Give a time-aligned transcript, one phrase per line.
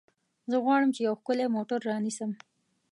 [0.49, 2.31] زه غواړم چې یو ښکلی موټر رانیسم.